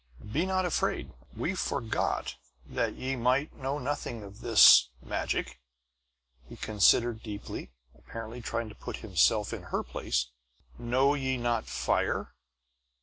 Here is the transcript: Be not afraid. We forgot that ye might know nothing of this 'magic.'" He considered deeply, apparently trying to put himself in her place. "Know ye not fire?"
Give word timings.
Be 0.31 0.47
not 0.47 0.65
afraid. 0.65 1.13
We 1.37 1.53
forgot 1.53 2.35
that 2.65 2.95
ye 2.95 3.15
might 3.15 3.53
know 3.53 3.77
nothing 3.77 4.23
of 4.23 4.41
this 4.41 4.89
'magic.'" 4.99 5.59
He 6.49 6.57
considered 6.57 7.21
deeply, 7.21 7.71
apparently 7.95 8.41
trying 8.41 8.69
to 8.69 8.75
put 8.75 8.97
himself 9.05 9.53
in 9.53 9.61
her 9.69 9.83
place. 9.83 10.31
"Know 10.79 11.13
ye 11.13 11.37
not 11.37 11.67
fire?" 11.67 12.33